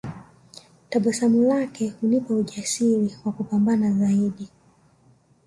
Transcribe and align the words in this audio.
Tabasamu 0.89 1.43
lake 1.47 1.89
hunipa 2.01 2.33
ujasiri 2.35 3.17
wa 3.25 3.31
kupambana 3.31 3.91
zaidi 3.91 4.49